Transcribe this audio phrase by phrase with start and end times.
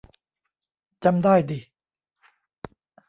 [1.03, 1.59] จำได้ดิ